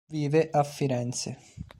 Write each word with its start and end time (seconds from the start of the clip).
Vive 0.09 0.49
a 0.51 0.63
Firenze. 0.63 1.37